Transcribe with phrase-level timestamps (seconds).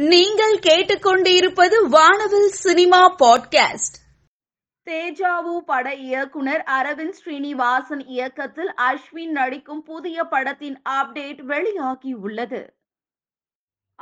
[0.00, 3.96] நீங்கள் கேட்டுக்கொண்டிருப்பது வானவில் சினிமா பாட்காஸ்ட்.
[4.84, 12.74] தேஜாவு பட இயக்குனர் அரவிந்த் ஸ்ரீனிவாசன் இயக்கத்தில் அஸ்வின் நடிக்கும் புதிய படத்தின் அப்டேட் வெளியாகி உள்ளது.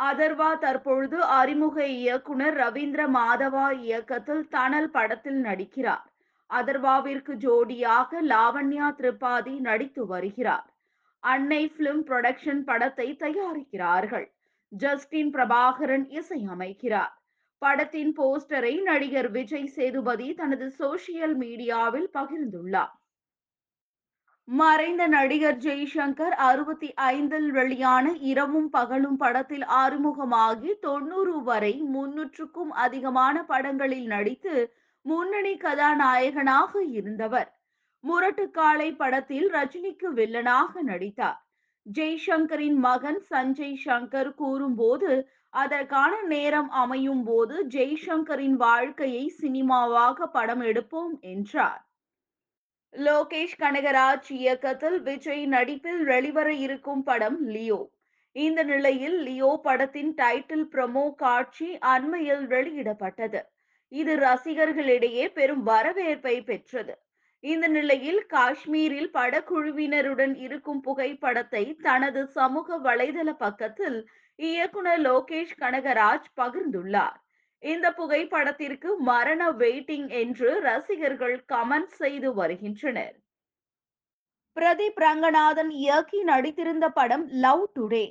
[0.00, 6.06] அதர்வா தற்பொழுது அறிமுக இயக்குனர் ரவீந்திர மாதவா இயக்கத்தில் தனல் படத்தில் நடிக்கிறார்.
[6.54, 10.76] அதர்வாவிற்கு ஜோடியாக லாவண்யா திரிபாதி நடித்து வருகிறார்.
[11.20, 14.35] அன்னை பிலிம் புரொடக்ஷன் படத்தை தயாரிக்கிறார்கள்.
[14.76, 17.14] ஜஸ்டின் பிரபாகரன் இசையமைக்கிறார்.
[17.58, 22.94] படத்தின் போஸ்டரை நடிகர் விஜய் சேதுபதி தனது சோசியல் மீடியாவில் பகிர்ந்துள்ளார்.
[24.44, 34.06] மறைந்த நடிகர் ஜெய்சங்கர் அறுபத்தி ஐந்தில் வெளியான இரவும் பகலும் படத்தில் அறிமுகமாகி தொண்ணூறு வரை முன்னூற்றுக்கும் அதிகமான படங்களில்
[34.06, 37.50] நடித்து முன்னணி கதாநாயகனாக இருந்தவர்.
[38.04, 41.45] முரட்டுக்காலை படத்தில் ரஜினிக்கு வில்லனாக நடித்தார்.
[41.86, 45.10] ஜெய்சங்கரின் மகன் சஞ்சய் சங்கர் கூறும்போது
[45.54, 51.82] அதற்கான நேரம் அமையும் போது ஜெய்சங்கரின் வாழ்க்கையை சினிமாவாக படம் எடுப்போம் என்றார்.
[52.94, 57.80] லோகேஷ் கனகராஜ் இயக்கத்தில் விஜய் நடிப்பில் வெளிவர இருக்கும் படம் லியோ.
[58.36, 63.42] இந்த நிலையில் லியோ படத்தின் டைட்டில் ப்ரமோ காட்சி அண்மையில் வெளியிடப்பட்டது.
[63.92, 66.94] இது ரசிகர்களிடையே பெரும் வரவேற்பை பெற்றது.
[67.46, 73.98] இந்த நிலையில் காஷ்மீரில் படக்குழுவினருடன் இருக்கும் புகைப்படத்தை தனது சமூக வலைதள பக்கத்தில்
[74.38, 77.18] இயக்குனர் லோகேஷ் கனகராஜ் பகிர்ந்துள்ளார்.
[77.62, 83.16] இந்த புகைப்படத்திற்கு மரண வெயிட்டிங் என்று ரசிகர்கள் கமெண்ட் செய்து வருகின்றனர்.
[84.56, 88.06] பிரதீப் ரங்கநாதன் இயக்கி நடித்திருந்த படம் லவ் டுடே.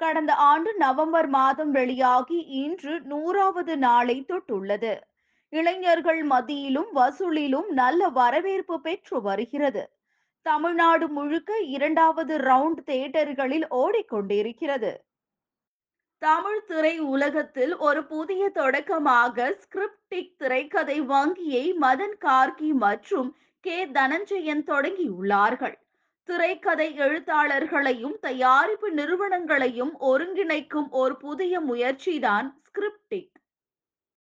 [0.00, 4.94] கடந்த ஆண்டு நவம்பர் மாதம் வெளியாகி இன்று நூறாவது நாளை தொட்டுள்ளது.
[5.52, 9.82] இளைஞர்கள் மத்தியிலும் வசூலிலும் நல்ல வரவேற்பு பெற்று வருகிறது.
[10.42, 14.92] தமிழ்நாடு முழுக்க இரண்டாவது ரவுண்ட் தியேட்டர்களில் ஓடிக்கொண்டிருக்கிறது.
[16.18, 25.76] தமிழ் திரை உலகத்தில் ஒரு புதிய தொடக்கமாக ஸ்கிரிப்டிக் திரைக்கதை வங்கியை மதன் கார்கி மற்றும் கே தனஞ்சயன் தொடங்கியுள்ளார்கள்.
[26.28, 33.37] திரைக்கதை எழுத்தாளர்களையும் தயாரிப்பு நிறுவனங்களையும் ஒருங்கிணைக்கும் ஒரு புதிய முயற்சிதான் ஸ்கிரிப்டிக்.